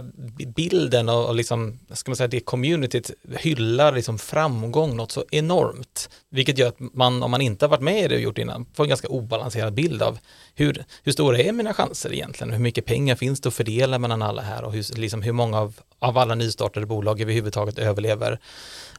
bilden 0.55 1.09
och, 1.09 1.27
och 1.27 1.35
liksom, 1.35 1.79
ska 1.93 2.11
man 2.11 2.15
säga, 2.15 2.27
det 2.27 2.39
communityt 2.39 3.11
hyllar 3.37 3.91
liksom 3.91 4.19
framgång 4.19 4.95
något 4.95 5.11
så 5.11 5.23
enormt. 5.31 6.09
Vilket 6.29 6.57
gör 6.57 6.67
att 6.67 6.79
man, 6.79 7.23
om 7.23 7.31
man 7.31 7.41
inte 7.41 7.65
har 7.65 7.69
varit 7.69 7.81
med 7.81 8.03
i 8.03 8.07
det 8.07 8.15
och 8.15 8.21
gjort 8.21 8.35
det 8.35 8.41
innan, 8.61 8.73
får 8.73 8.83
en 8.83 8.89
ganska 8.89 9.07
obalanserad 9.07 9.73
bild 9.73 10.01
av 10.01 10.19
hur, 10.55 10.85
hur 11.03 11.11
stora 11.11 11.37
är 11.37 11.51
mina 11.51 11.73
chanser 11.73 12.13
egentligen? 12.13 12.53
Hur 12.53 12.59
mycket 12.59 12.85
pengar 12.85 13.15
finns 13.15 13.41
det 13.41 13.47
att 13.47 13.55
fördela 13.55 13.99
mellan 13.99 14.21
alla 14.21 14.41
här 14.41 14.63
och 14.63 14.73
hur, 14.73 14.97
liksom, 14.97 15.21
hur 15.21 15.33
många 15.33 15.59
av, 15.59 15.73
av 15.99 16.17
alla 16.17 16.35
nystartade 16.35 16.85
bolag 16.85 17.21
överhuvudtaget 17.21 17.79
överlever? 17.79 18.39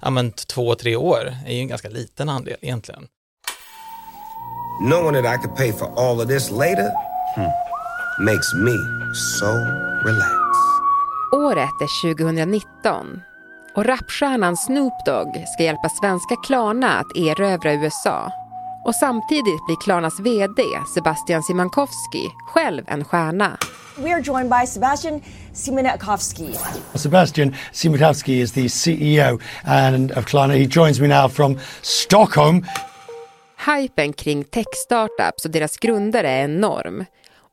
Ja 0.03 0.11
men 0.11 0.33
två, 0.33 0.75
tre 0.75 0.97
år 0.97 1.35
är 1.47 1.55
ju 1.55 1.61
en 1.61 1.69
ganska 1.69 1.89
liten 1.89 2.29
andel 2.29 2.57
egentligen. 2.61 3.09
Knowing 4.81 5.23
that 5.23 5.35
I 5.35 5.39
could 5.39 5.57
pay 5.57 5.73
for 5.73 5.87
all 5.97 6.21
of 6.21 6.29
this 6.29 6.51
later 6.51 6.91
hmm, 7.37 7.51
makes 8.25 8.55
me 8.55 8.77
so 9.15 9.47
relaxed. 10.05 10.43
Året 11.33 11.81
är 11.81 12.15
2019 12.15 13.21
och 13.77 13.85
rapstjärnan 13.85 14.57
Snoop 14.57 14.93
Dogg 15.07 15.45
ska 15.55 15.63
hjälpa 15.63 15.89
svenska 15.89 16.37
Klarna 16.47 16.99
att 16.99 17.17
erövra 17.17 17.73
USA. 17.73 18.42
Och 18.85 18.95
samtidigt 18.95 19.67
blir 19.67 19.77
Klarnas 19.77 20.21
VD 20.21 20.63
Sebastian 20.95 21.43
Simankowski 21.43 22.29
själv 22.47 22.85
en 22.87 23.05
stjärna. 23.05 23.59
We 23.97 24.15
are 24.15 24.21
joined 24.21 24.51
by 24.51 24.67
Sebastian 24.67 25.21
Siemiatkowski. 25.53 26.55
Sebastian 26.95 27.55
Siemiatkowski 27.73 28.41
is 28.41 28.53
the 28.53 28.69
CEO 28.69 29.39
and 29.65 30.13
of 30.13 30.25
Klarna. 30.27 30.55
He 30.55 30.67
joins 30.71 31.01
me 31.01 31.09
now 31.09 31.29
from 31.29 31.59
Stockholm. 31.83 32.67
Hypen 33.67 34.13
kring 34.13 34.45
tech-startups 34.45 35.45
och 35.45 35.51
deras 35.51 35.77
grundare 35.77 36.31
är 36.31 36.45
enorm. 36.45 37.05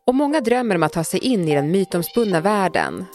Och 0.07 0.15
många 0.15 0.41
drömmer 0.41 0.75
om 0.75 0.83
att 0.83 0.93
ta 0.93 1.03
sig 1.03 1.19
in 1.19 1.48
i 1.48 1.55
den 1.55 1.71
mytomspunna 1.71 2.41
världen. 2.41 3.05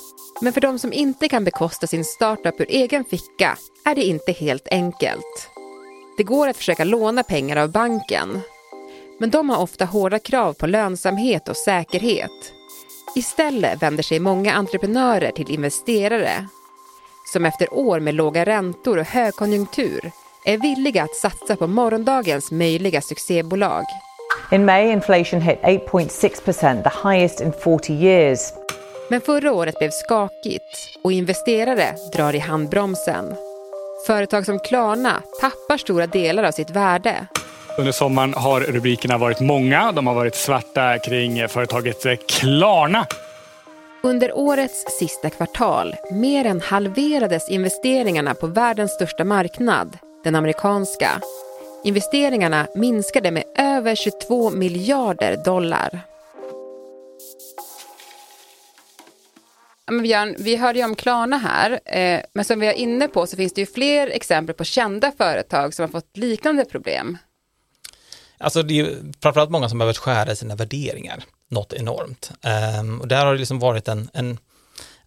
Men 0.40 0.52
för 0.52 0.60
de 0.60 0.78
som 0.78 0.92
inte 0.92 1.28
kan 1.28 1.44
bekosta 1.44 1.86
sin 1.86 2.04
startup 2.04 2.60
ur 2.60 2.66
egen 2.68 3.04
ficka 3.04 3.58
är 3.84 3.94
det 3.94 4.02
inte 4.02 4.32
helt 4.32 4.68
enkelt. 4.70 5.53
Det 6.16 6.22
går 6.22 6.48
att 6.48 6.56
försöka 6.56 6.84
låna 6.84 7.22
pengar 7.22 7.56
av 7.56 7.70
banken. 7.70 8.40
Men 9.18 9.30
de 9.30 9.50
har 9.50 9.62
ofta 9.62 9.84
hårda 9.84 10.18
krav 10.18 10.52
på 10.52 10.66
lönsamhet 10.66 11.48
och 11.48 11.56
säkerhet. 11.56 12.52
Istället 13.16 13.82
vänder 13.82 14.02
sig 14.02 14.20
många 14.20 14.52
entreprenörer 14.52 15.30
till 15.30 15.50
investerare 15.50 16.48
som 17.32 17.44
efter 17.44 17.74
år 17.74 18.00
med 18.00 18.14
låga 18.14 18.44
räntor 18.44 18.98
och 18.98 19.06
högkonjunktur 19.06 20.10
är 20.46 20.58
villiga 20.58 21.02
att 21.02 21.16
satsa 21.16 21.56
på 21.56 21.66
morgondagens 21.66 22.50
möjliga 22.50 23.00
succébolag. 23.00 23.84
In 24.52 24.64
May, 24.64 24.92
inflation 24.92 25.40
hit 25.40 25.58
8.6%, 25.62 26.82
the 26.82 27.08
highest 27.08 27.40
in 27.40 27.52
40 27.52 27.92
years. 27.92 28.40
Men 29.10 29.20
förra 29.20 29.52
året 29.52 29.78
blev 29.78 29.90
skakigt 29.90 30.98
och 31.04 31.12
investerare 31.12 31.96
drar 32.12 32.34
i 32.34 32.38
handbromsen. 32.38 33.34
Företag 34.06 34.46
som 34.46 34.58
Klarna 34.58 35.22
tappar 35.40 35.76
stora 35.76 36.06
delar 36.06 36.42
av 36.42 36.52
sitt 36.52 36.70
värde. 36.70 37.26
Under 37.78 37.92
sommaren 37.92 38.34
har 38.34 38.60
rubrikerna 38.60 39.18
varit 39.18 39.40
många. 39.40 39.92
De 39.92 40.06
har 40.06 40.14
varit 40.14 40.34
svarta 40.34 40.98
kring 40.98 41.48
företaget 41.48 42.26
Klarna. 42.28 43.06
Under 44.02 44.38
årets 44.38 44.98
sista 44.98 45.30
kvartal 45.30 45.94
mer 46.12 46.44
än 46.44 46.60
halverades 46.60 47.48
investeringarna 47.48 48.34
på 48.34 48.46
världens 48.46 48.92
största 48.92 49.24
marknad, 49.24 49.98
den 50.24 50.34
amerikanska. 50.34 51.10
Investeringarna 51.84 52.66
minskade 52.74 53.30
med 53.30 53.44
över 53.58 53.94
22 53.94 54.50
miljarder 54.50 55.36
dollar. 55.44 56.00
Men 59.90 60.02
Björn, 60.02 60.34
vi 60.38 60.56
hörde 60.56 60.78
ju 60.78 60.84
om 60.84 60.96
Klarna 60.96 61.38
här, 61.38 61.80
eh, 61.84 62.20
men 62.34 62.44
som 62.44 62.60
vi 62.60 62.66
är 62.66 62.72
inne 62.72 63.08
på 63.08 63.26
så 63.26 63.36
finns 63.36 63.52
det 63.52 63.60
ju 63.60 63.66
fler 63.66 64.06
exempel 64.06 64.54
på 64.54 64.64
kända 64.64 65.12
företag 65.12 65.74
som 65.74 65.82
har 65.82 65.88
fått 65.88 66.16
liknande 66.16 66.64
problem. 66.64 67.18
Alltså 68.38 68.62
det 68.62 68.80
är 68.80 68.96
framförallt 69.20 69.50
många 69.50 69.68
som 69.68 69.78
behöver 69.78 69.94
skära 69.94 70.32
i 70.32 70.36
sina 70.36 70.54
värderingar, 70.54 71.24
något 71.48 71.72
enormt. 71.72 72.30
Um, 72.80 73.00
och 73.00 73.08
där 73.08 73.24
har 73.26 73.32
det 73.32 73.38
liksom 73.38 73.58
varit 73.58 73.88
en, 73.88 74.10
en 74.12 74.38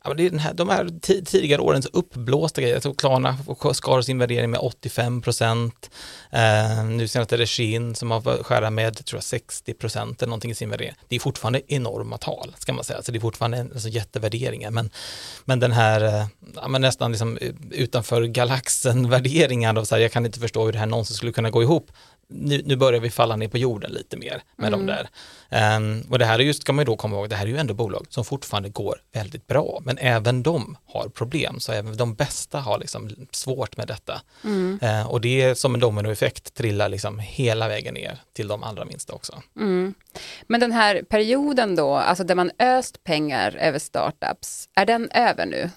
Ja, 0.08 0.14
det 0.14 0.26
är 0.26 0.30
den 0.30 0.40
här, 0.40 0.54
de 0.54 0.70
här 0.70 0.90
tidigare 1.26 1.62
årens 1.62 1.86
uppblåsta 1.86 2.62
grejer, 2.62 2.76
jag 2.76 2.84
tror 2.84 2.94
Klarna 2.94 3.38
skar 3.74 4.02
sin 4.02 4.20
värdering 4.20 4.52
med 4.52 4.60
85 4.60 5.22
procent. 5.22 5.90
Eh, 6.32 6.86
nu 6.86 7.08
senast 7.08 7.34
är 7.34 7.38
det 7.38 7.46
Shein 7.46 7.96
som 7.96 8.12
har 8.12 8.44
skära 8.44 8.70
med 8.70 9.06
tror 9.06 9.18
jag, 9.18 9.24
60 9.24 9.74
procent 9.74 10.22
eller 10.22 10.30
någonting 10.30 10.52
i 10.52 10.56
sin 10.56 10.70
värdering. 10.70 10.94
Det 11.08 11.16
är 11.16 11.20
fortfarande 11.20 11.62
enorma 11.68 12.18
tal, 12.18 12.56
ska 12.58 12.74
man 12.74 12.84
säga, 12.84 13.02
så 13.02 13.12
det 13.12 13.18
är 13.18 13.20
fortfarande 13.20 13.62
alltså, 13.62 13.90
jättevärderingar. 13.90 14.72
Men, 14.72 14.90
men 15.46 15.60
den 15.60 15.72
här, 15.72 16.02
eh, 16.02 16.26
ja, 16.56 16.68
men 16.68 16.82
nästan 16.82 17.12
liksom 17.12 17.38
eh, 17.38 17.52
utanför 17.72 18.24
galaxen 18.24 19.10
värderingar, 19.10 19.84
så 19.84 19.96
här, 19.96 20.02
jag 20.02 20.12
kan 20.12 20.26
inte 20.26 20.40
förstå 20.40 20.66
hur 20.66 20.72
det 20.72 20.80
här 20.80 20.86
någonsin 20.86 21.16
skulle 21.16 21.32
kunna 21.32 21.50
gå 21.50 21.64
ihop 21.64 21.92
nu, 22.30 22.62
nu, 22.66 22.76
börjar 22.76 23.00
vi 23.00 23.10
falla 23.10 23.36
ner 23.36 23.48
på 23.48 23.58
jorden 23.58 23.92
lite 23.92 24.18
mer 24.18 24.44
med 24.56 24.74
mm. 24.74 24.86
de 24.86 24.94
där. 24.94 25.10
Um, 25.78 26.02
och 26.10 26.20
det 26.20 26.26
här 26.26 26.40
är 26.40 26.44
just, 26.44 26.62
ska 26.62 26.74
man 26.74 26.82
ju 26.82 26.86
då 26.86 26.96
komma 26.96 27.16
ihåg, 27.16 27.30
det 27.30 27.36
här 27.36 27.46
är 27.46 27.50
ju 27.50 27.58
ändå 27.58 27.74
bolag 27.74 28.06
som 28.10 28.26
fortfarande 28.26 28.70
går 28.70 29.02
väldigt 29.14 29.48
bra, 29.48 29.82
men 29.86 29.98
även 29.98 30.44
de 30.44 30.78
har 30.86 31.10
problem, 31.10 31.60
så 31.60 31.72
även 31.72 31.98
de 31.98 32.14
bästa 32.14 32.60
har 32.60 32.80
liksom 32.80 33.28
svårt 33.32 33.78
med 33.78 33.88
detta. 33.88 34.22
Mm. 34.44 34.80
Uh, 34.84 35.08
och 35.08 35.22
det 35.22 35.42
är 35.42 35.54
som 35.54 35.74
en 35.74 35.80
dominoeffekt, 35.80 36.54
trillar 36.54 36.90
liksom 36.90 37.20
hela 37.20 37.68
vägen 37.68 37.94
ner 37.94 38.18
till 38.34 38.48
de 38.48 38.64
allra 38.64 38.86
minsta 38.86 39.14
också. 39.14 39.42
Mm. 39.56 39.94
Men 40.48 40.60
den 40.60 40.72
här 40.72 41.02
perioden 41.10 41.76
då, 41.76 41.96
alltså 41.96 42.24
där 42.24 42.36
man 42.36 42.52
öst 42.60 43.04
pengar 43.04 43.56
över 43.56 43.80
startups, 43.80 44.70
är 44.76 44.86
den 44.86 45.10
över 45.12 45.46
nu? 45.46 45.70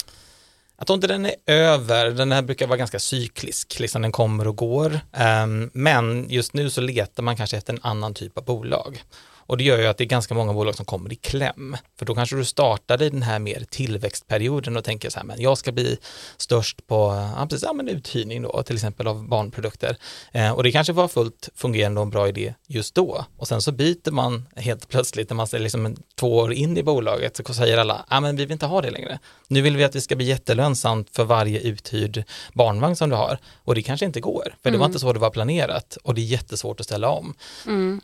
Jag 0.81 0.87
tror 0.87 0.95
inte 0.95 1.07
den 1.07 1.27
är 1.27 1.35
över, 1.47 2.11
den 2.11 2.33
här 2.33 2.43
brukar 2.43 2.67
vara 2.67 2.77
ganska 2.77 2.99
cyklisk, 2.99 3.81
liksom 3.81 4.03
den 4.03 4.13
kommer 4.13 4.49
och 4.49 4.57
går. 4.57 5.01
Ehm, 5.13 5.71
men 5.75 6.27
just 6.29 6.55
nu 6.55 6.71
så 6.71 6.81
letar 6.81 7.23
man 7.23 7.37
kanske 7.37 7.57
efter 7.57 7.73
en 7.73 7.79
annan 7.83 8.15
typ 8.15 8.39
av 8.39 8.45
bolag. 8.45 9.03
Och 9.51 9.57
det 9.57 9.65
gör 9.65 9.79
ju 9.79 9.87
att 9.87 9.99
det 9.99 10.05
är 10.05 10.07
ganska 10.07 10.35
många 10.35 10.53
bolag 10.53 10.75
som 10.75 10.85
kommer 10.85 11.13
i 11.13 11.17
kläm. 11.17 11.77
För 11.99 12.07
då 12.07 12.15
kanske 12.15 12.37
du 12.37 12.45
startade 12.45 13.05
i 13.05 13.11
den 13.11 13.23
här 13.23 13.39
mer 13.39 13.65
tillväxtperioden 13.71 14.77
och 14.77 14.85
tänker 14.85 15.11
så 15.11 15.19
här, 15.19 15.27
men 15.27 15.41
jag 15.41 15.59
ska 15.59 15.73
bli 15.73 15.99
störst 16.37 16.87
på 16.87 16.95
ja, 17.37 17.47
precis, 17.47 17.63
ja, 17.63 17.73
men 17.73 17.89
uthyrning 17.89 18.43
då, 18.43 18.63
till 18.63 18.77
exempel 18.77 19.07
av 19.07 19.29
barnprodukter. 19.29 19.97
Eh, 20.33 20.53
och 20.53 20.63
det 20.63 20.73
kanske 20.73 20.93
var 20.93 21.09
fullt 21.09 21.49
fungerande 21.55 22.01
och 22.01 22.07
en 22.07 22.11
bra 22.11 22.29
idé 22.29 22.55
just 22.67 22.95
då. 22.95 23.25
Och 23.37 23.49
sen 23.49 23.63
så 23.63 23.73
byter 23.73 24.11
man 24.11 24.47
helt 24.57 24.89
plötsligt 24.89 25.31
när 25.31 25.35
man 25.35 25.47
är 25.53 25.59
liksom 25.59 25.97
två 26.15 26.37
år 26.37 26.53
in 26.53 26.77
i 26.77 26.83
bolaget 26.83 27.41
så 27.47 27.55
säger 27.55 27.79
alla, 27.79 28.07
ja 28.11 28.21
men 28.21 28.37
vi 28.37 28.45
vill 28.45 28.53
inte 28.53 28.67
ha 28.67 28.81
det 28.81 28.91
längre. 28.91 29.19
Nu 29.49 29.61
vill 29.61 29.77
vi 29.77 29.85
att 29.85 29.93
det 29.93 30.01
ska 30.01 30.17
bli 30.17 30.27
jättelönsamt 30.27 31.17
för 31.17 31.25
varje 31.25 31.61
uthyrd 31.61 32.25
barnvagn 32.53 32.97
som 32.97 33.11
du 33.11 33.17
har. 33.17 33.39
Och 33.65 33.75
det 33.75 33.83
kanske 33.83 34.07
inte 34.07 34.21
går, 34.21 34.55
för 34.63 34.71
det 34.71 34.79
var 34.79 34.85
mm. 34.85 34.91
inte 34.91 34.99
så 34.99 35.13
det 35.13 35.19
var 35.19 35.31
planerat 35.31 35.99
och 36.03 36.15
det 36.15 36.21
är 36.21 36.25
jättesvårt 36.25 36.81
att 36.81 36.87
ställa 36.87 37.09
om. 37.09 37.35
Mm. 37.67 38.01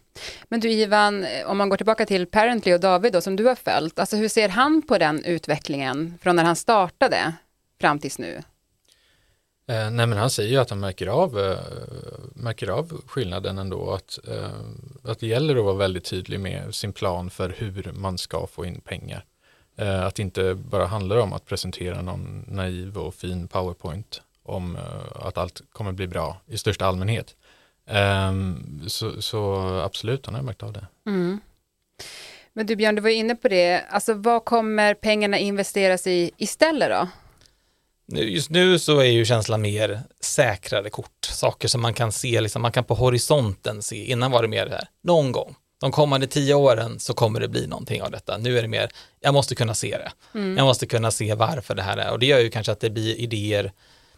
Men 0.49 0.61
du 0.61 0.71
Ivan, 0.71 1.25
eh, 1.25 1.47
om 1.47 1.59
man 1.59 1.69
går 1.69 1.77
tillbaka 1.77 2.07
till 2.07 2.27
Parently 2.27 2.75
och 2.75 2.81
David 2.81 3.13
då, 3.13 3.21
som 3.21 3.37
du 3.37 3.45
har 3.45 3.55
följt, 3.55 3.99
alltså 3.99 4.17
hur 4.17 4.29
ser 4.29 4.49
han 4.49 4.83
på 4.83 4.99
den 4.99 5.25
utvecklingen 5.25 6.19
från 6.23 6.37
när 6.37 6.45
han 6.45 6.57
startade 6.57 7.35
fram 7.81 7.99
tills 7.99 8.19
nu? 8.19 8.43
Eh, 9.69 9.91
nej 9.91 10.07
men 10.07 10.19
han 10.19 10.31
säger 10.31 10.51
ju 10.51 10.57
att 10.57 10.71
han 10.71 10.81
märker 10.81 11.07
av, 11.07 11.39
eh, 11.39 11.59
märker 12.35 12.69
av 12.69 13.03
skillnaden 13.07 13.59
ändå, 13.59 13.91
att, 13.91 14.19
eh, 14.29 15.11
att 15.11 15.19
det 15.19 15.27
gäller 15.27 15.57
att 15.57 15.65
vara 15.65 15.75
väldigt 15.75 16.05
tydlig 16.05 16.41
med 16.41 16.75
sin 16.75 16.93
plan 16.93 17.31
för 17.31 17.55
hur 17.59 17.93
man 17.93 18.19
ska 18.19 18.47
få 18.47 18.65
in 18.67 18.81
pengar. 18.81 19.25
Eh, 19.77 20.05
att 20.05 20.15
det 20.15 20.23
inte 20.23 20.55
bara 20.55 20.87
handlar 20.87 21.17
om 21.17 21.33
att 21.33 21.47
presentera 21.47 22.03
någon 22.03 22.45
naiv 22.49 22.99
och 22.99 23.15
fin 23.15 23.49
powerpoint 23.49 24.23
om 24.43 24.77
eh, 24.77 25.27
att 25.27 25.39
allt 25.39 25.63
kommer 25.73 25.93
bli 25.93 26.07
bra 26.07 26.41
i 26.47 26.59
största 26.59 26.87
allmänhet. 26.87 27.37
Um, 27.91 28.83
så, 28.87 29.23
så, 29.23 29.65
absolut, 29.85 30.27
han 30.27 30.35
har 30.35 30.43
märkt 30.43 30.63
av 30.63 30.73
det. 30.73 30.87
Mm. 31.07 31.41
Men 32.53 32.67
du 32.67 32.77
Björn, 32.77 32.95
du 32.95 33.03
var 33.03 33.11
inne 33.11 33.35
på 33.35 33.49
det, 33.49 33.85
alltså 33.91 34.15
vad 34.15 34.45
kommer 34.45 34.95
pengarna 34.95 35.39
investeras 35.39 36.07
i 36.07 36.31
istället 36.37 36.91
då? 36.91 37.09
Just 38.21 38.51
nu 38.51 38.79
så 38.79 38.99
är 38.99 39.05
ju 39.05 39.25
känslan 39.25 39.61
mer 39.61 40.01
säkrare 40.21 40.91
kort, 40.91 41.25
saker 41.25 41.69
som 41.69 41.81
man 41.81 41.95
kan 41.95 42.13
se, 42.13 42.41
liksom, 42.41 42.63
man 42.63 42.73
kan 42.73 42.85
på 42.85 42.95
horisonten 42.95 43.83
se, 43.83 44.05
innan 44.05 44.31
var 44.31 44.43
det 44.43 44.49
mer 44.49 44.67
det 44.67 44.73
här, 44.73 44.89
någon 45.03 45.33
gång, 45.33 45.55
de 45.81 45.93
kommande 45.93 46.27
tio 46.27 46.55
åren 46.55 46.99
så 46.99 47.15
kommer 47.15 47.41
det 47.41 47.49
bli 47.49 47.67
någonting 47.67 48.03
av 48.03 48.11
detta. 48.11 48.39
Nu 48.39 48.59
är 48.59 48.63
det 48.63 48.69
mer, 48.69 48.91
jag 49.21 49.35
måste 49.35 49.55
kunna 49.55 49.75
se 49.75 49.99
det. 49.99 50.39
Mm. 50.39 50.57
Jag 50.57 50.65
måste 50.65 50.87
kunna 50.87 51.11
se 51.11 51.35
varför 51.35 51.75
det 51.75 51.83
här 51.83 51.97
är 51.97 52.13
och 52.13 52.19
det 52.19 52.27
gör 52.27 52.39
ju 52.39 52.51
kanske 52.51 52.73
att 52.73 52.81
det 52.81 52.91
blir 52.91 53.21
idéer 53.21 53.73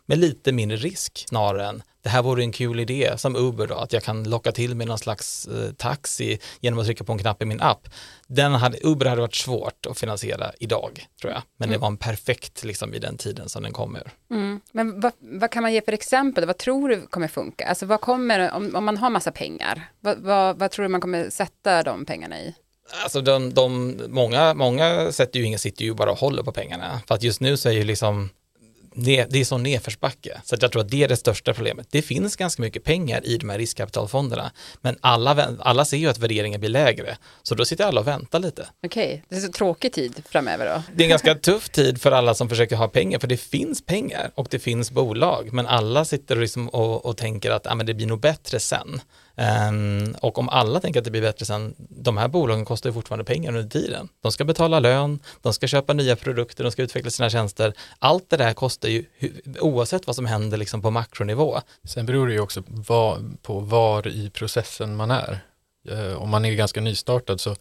med 0.08 0.18
lite 0.18 0.52
mindre 0.52 0.76
risk 0.76 1.24
snarare 1.28 1.66
än 1.66 1.82
det 2.02 2.08
här 2.08 2.22
vore 2.22 2.42
en 2.42 2.52
kul 2.52 2.80
idé 2.80 3.12
som 3.16 3.36
Uber 3.36 3.66
då, 3.66 3.74
att 3.74 3.92
jag 3.92 4.02
kan 4.02 4.24
locka 4.24 4.52
till 4.52 4.74
mig 4.74 4.86
någon 4.86 4.98
slags 4.98 5.46
eh, 5.46 5.72
taxi 5.72 6.38
genom 6.60 6.78
att 6.78 6.86
trycka 6.86 7.04
på 7.04 7.12
en 7.12 7.18
knapp 7.18 7.42
i 7.42 7.44
min 7.44 7.60
app. 7.60 7.88
Den 8.26 8.52
hade, 8.52 8.78
Uber 8.82 9.06
hade 9.06 9.20
varit 9.20 9.34
svårt 9.34 9.86
att 9.86 9.98
finansiera 9.98 10.52
idag, 10.60 11.06
tror 11.20 11.32
jag. 11.32 11.42
Men 11.56 11.68
mm. 11.68 11.72
det 11.72 11.80
var 11.80 11.88
en 11.88 11.96
perfekt 11.96 12.64
liksom 12.64 12.94
i 12.94 12.98
den 12.98 13.16
tiden 13.16 13.48
som 13.48 13.62
den 13.62 13.72
kommer. 13.72 14.12
Mm. 14.30 14.60
Men 14.72 15.00
vad, 15.00 15.12
vad, 15.20 15.50
kan 15.50 15.62
man 15.62 15.72
ge 15.72 15.82
för 15.82 15.92
exempel? 15.92 16.46
Vad 16.46 16.58
tror 16.58 16.88
du 16.88 17.06
kommer 17.06 17.28
funka? 17.28 17.66
Alltså 17.66 17.86
vad 17.86 18.00
kommer, 18.00 18.52
om, 18.52 18.76
om 18.76 18.84
man 18.84 18.96
har 18.96 19.10
massa 19.10 19.32
pengar, 19.32 19.90
vad, 20.00 20.18
vad, 20.18 20.58
vad 20.58 20.70
tror 20.70 20.82
du 20.82 20.88
man 20.88 21.00
kommer 21.00 21.30
sätta 21.30 21.82
de 21.82 22.04
pengarna 22.04 22.40
i? 22.40 22.54
Alltså 23.02 23.20
de, 23.20 23.54
de, 23.54 24.00
många, 24.08 24.54
många 24.54 25.12
sätter 25.12 25.40
ju 25.40 25.46
inga, 25.46 25.58
sitter 25.58 25.84
ju 25.84 25.94
bara 25.94 26.10
och 26.10 26.18
håller 26.18 26.42
på 26.42 26.52
pengarna. 26.52 27.00
För 27.08 27.14
att 27.14 27.22
just 27.22 27.40
nu 27.40 27.56
så 27.56 27.68
är 27.68 27.72
ju 27.72 27.84
liksom 27.84 28.30
det, 29.04 29.24
det 29.30 29.40
är 29.40 29.44
sån 29.44 29.62
nedförsbacke. 29.62 30.40
Så 30.44 30.56
jag 30.60 30.72
tror 30.72 30.82
att 30.82 30.90
det 30.90 31.04
är 31.04 31.08
det 31.08 31.16
största 31.16 31.54
problemet. 31.54 31.86
Det 31.90 32.02
finns 32.02 32.36
ganska 32.36 32.62
mycket 32.62 32.84
pengar 32.84 33.26
i 33.26 33.36
de 33.36 33.48
här 33.48 33.58
riskkapitalfonderna, 33.58 34.52
men 34.80 34.96
alla, 35.00 35.56
alla 35.60 35.84
ser 35.84 35.96
ju 35.96 36.08
att 36.08 36.18
värderingen 36.18 36.60
blir 36.60 36.70
lägre. 36.70 37.16
Så 37.42 37.54
då 37.54 37.64
sitter 37.64 37.84
alla 37.84 38.00
och 38.00 38.06
väntar 38.06 38.38
lite. 38.38 38.66
Okej, 38.86 39.06
okay. 39.06 39.20
det 39.28 39.36
är 39.36 39.40
så 39.40 39.52
tråkig 39.52 39.92
tid 39.92 40.22
framöver 40.28 40.66
då? 40.66 40.82
Det 40.94 41.02
är 41.02 41.04
en 41.04 41.10
ganska 41.10 41.34
tuff 41.48 41.68
tid 41.68 42.00
för 42.00 42.12
alla 42.12 42.34
som 42.34 42.48
försöker 42.48 42.76
ha 42.76 42.88
pengar, 42.88 43.18
för 43.18 43.28
det 43.28 43.36
finns 43.36 43.86
pengar 43.86 44.30
och 44.34 44.46
det 44.50 44.58
finns 44.58 44.90
bolag, 44.90 45.48
men 45.52 45.66
alla 45.66 46.04
sitter 46.04 46.36
liksom 46.36 46.68
och, 46.68 47.06
och 47.06 47.16
tänker 47.16 47.50
att 47.50 47.66
ah, 47.66 47.74
men 47.74 47.86
det 47.86 47.94
blir 47.94 48.06
nog 48.06 48.20
bättre 48.20 48.60
sen. 48.60 49.00
Um, 49.70 50.14
och 50.20 50.38
om 50.38 50.48
alla 50.48 50.80
tänker 50.80 51.00
att 51.00 51.04
det 51.04 51.10
blir 51.10 51.22
bättre 51.22 51.46
sen, 51.46 51.74
de 51.78 52.16
här 52.16 52.28
bolagen 52.28 52.64
kostar 52.64 52.90
ju 52.90 52.94
fortfarande 52.94 53.24
pengar 53.24 53.48
under 53.56 53.70
tiden. 53.70 54.08
De 54.20 54.32
ska 54.32 54.44
betala 54.44 54.80
lön, 54.80 55.18
de 55.42 55.54
ska 55.54 55.66
köpa 55.66 55.92
nya 55.92 56.16
produkter, 56.16 56.64
de 56.64 56.72
ska 56.72 56.82
utveckla 56.82 57.10
sina 57.10 57.30
tjänster. 57.30 57.72
Allt 57.98 58.30
det 58.30 58.36
där 58.36 58.54
kostar 58.54 58.88
ju 58.88 59.04
oavsett 59.60 60.06
vad 60.06 60.16
som 60.16 60.26
händer 60.26 60.58
liksom 60.58 60.82
på 60.82 60.90
makronivå. 60.90 61.60
Sen 61.84 62.06
beror 62.06 62.26
det 62.26 62.32
ju 62.32 62.40
också 62.40 62.62
på 63.42 63.58
var 63.60 64.08
i 64.08 64.30
processen 64.30 64.96
man 64.96 65.10
är. 65.10 65.40
Eh, 65.88 66.22
om 66.22 66.30
man 66.30 66.44
är 66.44 66.54
ganska 66.54 66.80
nystartad 66.80 67.40
så 67.40 67.56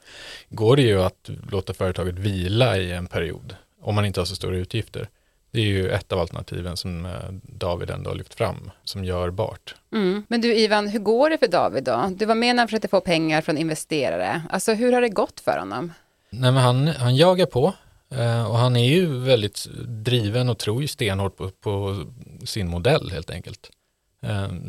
går 0.49 0.75
det 0.75 0.81
ju 0.81 1.01
att 1.01 1.29
låta 1.51 1.73
företaget 1.73 2.15
vila 2.15 2.77
i 2.77 2.91
en 2.91 3.07
period 3.07 3.55
om 3.81 3.95
man 3.95 4.05
inte 4.05 4.19
har 4.19 4.25
så 4.25 4.35
stora 4.35 4.55
utgifter. 4.55 5.09
Det 5.51 5.59
är 5.59 5.65
ju 5.65 5.89
ett 5.89 6.11
av 6.11 6.19
alternativen 6.19 6.77
som 6.77 7.05
eh, 7.05 7.11
David 7.43 7.89
ändå 7.89 8.09
har 8.09 8.15
lyft 8.15 8.33
fram 8.33 8.71
som 8.83 9.03
görbart. 9.03 9.75
Mm. 9.93 10.23
Men 10.27 10.41
du 10.41 10.55
Ivan, 10.55 10.87
hur 10.87 10.99
går 10.99 11.29
det 11.29 11.37
för 11.37 11.47
David 11.47 11.83
då? 11.83 12.09
Du 12.15 12.25
var 12.25 12.35
med 12.35 12.55
när 12.55 12.61
han 12.61 12.67
försökte 12.67 12.87
få 12.87 13.01
pengar 13.01 13.41
från 13.41 13.57
investerare. 13.57 14.41
Alltså 14.49 14.73
hur 14.73 14.93
har 14.93 15.01
det 15.01 15.09
gått 15.09 15.39
för 15.39 15.57
honom? 15.59 15.93
Nej, 16.29 16.51
men 16.51 16.63
han, 16.63 16.87
han 16.87 17.15
jagar 17.15 17.45
på 17.45 17.73
eh, 18.09 18.51
och 18.51 18.57
han 18.57 18.75
är 18.75 18.85
ju 18.85 19.19
väldigt 19.19 19.67
driven 19.85 20.49
och 20.49 20.57
tror 20.57 20.81
ju 20.81 20.87
stenhårt 20.87 21.37
på, 21.37 21.49
på 21.49 22.05
sin 22.45 22.67
modell 22.67 23.11
helt 23.11 23.29
enkelt. 23.29 23.69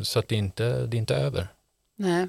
Så 0.03 0.19
att 0.19 0.27
det, 0.27 0.35
är 0.35 0.39
inte, 0.39 0.85
det 0.85 0.97
är 0.97 0.99
inte 0.99 1.15
över. 1.15 1.47
Nej. 1.95 2.27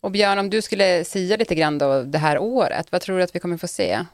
Och 0.00 0.10
Björn, 0.10 0.38
om 0.38 0.50
du 0.50 0.62
skulle 0.62 1.04
säga 1.04 1.36
lite 1.36 1.54
grann 1.54 1.78
då 1.78 2.02
det 2.02 2.18
här 2.18 2.38
året, 2.38 2.86
vad 2.92 3.00
tror 3.00 3.18
du 3.18 3.24
att 3.24 3.34
vi 3.34 3.40
kommer 3.40 3.56
få 3.56 3.68
se? 3.68 4.04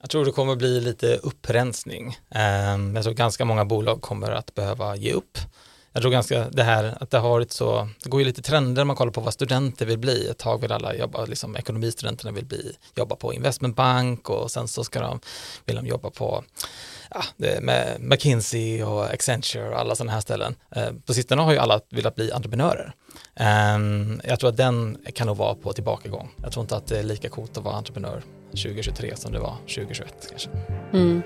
Jag 0.00 0.10
tror 0.10 0.24
det 0.24 0.32
kommer 0.32 0.56
bli 0.56 0.80
lite 0.80 1.16
upprensning. 1.16 2.18
Ehm, 2.30 2.96
jag 2.96 3.04
tror 3.04 3.14
ganska 3.14 3.44
många 3.44 3.64
bolag 3.64 4.00
kommer 4.00 4.30
att 4.30 4.54
behöva 4.54 4.96
ge 4.96 5.12
upp. 5.12 5.38
Jag 5.92 6.02
tror 6.02 6.12
ganska 6.12 6.48
det 6.50 6.62
här 6.62 6.96
att 7.00 7.10
det 7.10 7.18
har 7.18 7.28
varit 7.28 7.52
så, 7.52 7.88
det 8.02 8.08
går 8.08 8.20
ju 8.20 8.26
lite 8.26 8.42
trender 8.42 8.84
man 8.84 8.96
kollar 8.96 9.12
på 9.12 9.20
vad 9.20 9.34
studenter 9.34 9.86
vill 9.86 9.98
bli. 9.98 10.28
Ett 10.28 10.38
tag 10.38 10.60
vill 10.60 10.72
alla 10.72 10.94
jobba, 10.94 11.24
liksom 11.24 11.56
ekonomistudenterna 11.56 12.32
vill 12.32 12.44
bli, 12.44 12.72
jobba 12.94 13.16
på 13.16 13.34
investmentbank 13.34 14.30
och 14.30 14.50
sen 14.50 14.68
så 14.68 14.84
ska 14.84 15.00
de, 15.00 15.20
vill 15.64 15.76
de 15.76 15.86
jobba 15.86 16.10
på 16.10 16.44
ja, 17.10 17.22
med 17.60 17.96
McKinsey 18.00 18.82
och 18.82 19.04
Accenture 19.04 19.68
och 19.68 19.78
alla 19.78 19.94
sådana 19.94 20.12
här 20.12 20.20
ställen. 20.20 20.54
Ehm, 20.70 21.02
på 21.02 21.14
sistone 21.14 21.42
har 21.42 21.52
ju 21.52 21.58
alla 21.58 21.80
velat 21.90 22.14
bli 22.14 22.32
entreprenörer. 22.32 22.92
Um, 23.40 24.20
jag 24.24 24.40
tror 24.40 24.50
att 24.50 24.56
den 24.56 24.98
kan 25.14 25.26
nog 25.26 25.36
vara 25.36 25.54
på 25.54 25.72
tillbakagång. 25.72 26.28
Jag 26.42 26.52
tror 26.52 26.62
inte 26.62 26.76
att 26.76 26.86
det 26.86 26.98
är 26.98 27.02
lika 27.02 27.28
coolt 27.28 27.56
att 27.56 27.64
vara 27.64 27.74
entreprenör 27.74 28.22
2023 28.50 29.16
som 29.16 29.32
det 29.32 29.38
var 29.38 29.56
2021 29.56 30.14
kanske. 30.30 30.50
Mm. 30.92 31.22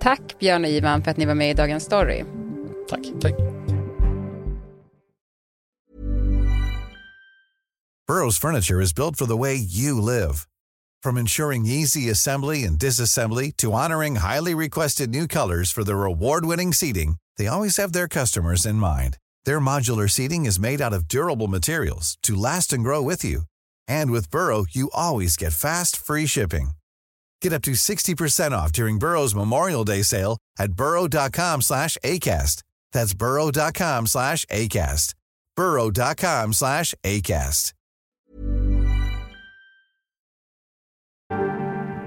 Tack 0.00 0.38
Björn 0.38 0.64
och 0.64 0.70
Ivan 0.70 1.02
för 1.02 1.10
att 1.10 1.16
ni 1.16 1.26
var 1.26 1.34
med 1.34 1.50
i 1.50 1.54
Dagens 1.54 1.84
Story. 1.84 2.24
Tack. 2.88 3.00
Tack. 3.20 3.34
Burrows 8.08 8.38
furniture 8.38 8.80
is 8.80 8.94
built 8.94 9.16
for 9.16 9.26
the 9.26 9.36
way 9.36 9.54
you 9.54 10.00
live. 10.00 10.46
From 11.02 11.18
ensuring 11.18 11.66
easy 11.66 12.10
assembly 12.10 12.64
and 12.64 12.78
disassembly 12.78 13.56
to 13.56 13.72
honoring 13.72 14.16
highly 14.16 14.54
requested 14.54 15.10
new 15.10 15.28
colors 15.28 15.70
for 15.70 15.84
their 15.84 16.04
award-winning 16.04 16.72
seating, 16.72 17.16
they 17.36 17.46
always 17.46 17.76
have 17.76 17.92
their 17.92 18.08
customers 18.08 18.66
in 18.66 18.76
mind. 18.76 19.18
Their 19.44 19.60
modular 19.60 20.08
seating 20.08 20.46
is 20.46 20.58
made 20.58 20.80
out 20.80 20.94
of 20.94 21.08
durable 21.08 21.48
materials 21.48 22.16
to 22.22 22.34
last 22.34 22.72
and 22.72 22.82
grow 22.82 23.02
with 23.02 23.22
you. 23.24 23.42
And 23.86 24.10
with 24.10 24.30
Burrow, 24.30 24.64
you 24.70 24.88
always 24.94 25.36
get 25.36 25.52
fast, 25.52 25.96
free 25.96 26.26
shipping. 26.26 26.70
Get 27.42 27.52
up 27.52 27.62
to 27.62 27.72
60% 27.72 28.52
off 28.52 28.72
during 28.72 28.98
Burrow's 28.98 29.34
Memorial 29.34 29.84
Day 29.84 30.02
sale 30.02 30.38
at 30.58 30.72
burrow.com 30.72 31.62
slash 31.62 31.96
ACAST. 32.02 32.62
That's 32.92 33.14
burrow.com 33.14 34.06
slash 34.06 34.44
ACAST. 34.46 35.14
burrow.com 35.56 36.52
slash 36.52 36.94
ACAST. 37.04 37.72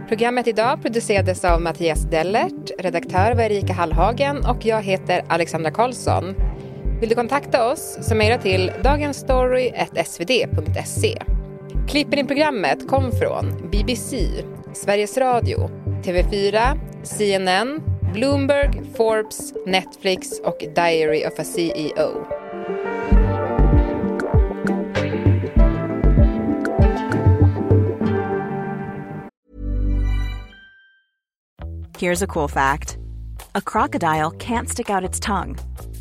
Programmet 0.08 0.48
idag 0.48 0.82
producerades 0.82 1.46
av 1.46 1.62
Mattias 1.62 2.02
Dellert, 2.02 2.72
redaktör 2.80 3.36
var 3.36 3.44
Erika 3.44 3.74
Hallhagen 3.74 4.46
och 4.46 4.66
jag 4.66 4.82
heter 4.82 5.26
Alexandra 5.30 5.72
Karlsson. 5.72 6.36
Vill 7.02 7.10
du 7.10 7.16
kontakta 7.16 7.72
oss 7.72 7.98
så 8.02 8.16
mejla 8.16 8.38
till 8.38 8.72
dagensstory.svd.se. 8.84 11.18
Klippen 11.88 12.20
i 12.20 12.24
programmet 12.24 12.88
kom 12.88 13.12
från 13.12 13.70
BBC, 13.72 14.30
Sveriges 14.74 15.18
Radio, 15.18 15.70
TV4, 16.04 16.80
CNN, 17.04 17.82
Bloomberg, 18.14 18.82
Forbes, 18.96 19.54
Netflix 19.66 20.40
och 20.40 20.64
Diary 20.76 21.26
of 21.26 21.40
a 21.40 21.44
CEO. 21.44 22.26
Here's 31.98 32.24
a 32.24 32.28
cool 32.28 32.50
fact. 32.50 32.98
A 33.56 33.62
crocodile 33.62 34.32
can't 34.32 34.70
stick 34.70 34.90
out 34.90 35.04
its 35.04 35.20
tongue. 35.20 35.56